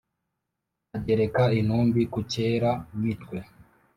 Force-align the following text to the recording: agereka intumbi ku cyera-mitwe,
agereka 0.97 1.43
intumbi 1.59 2.01
ku 2.11 2.19
cyera-mitwe, 2.31 3.37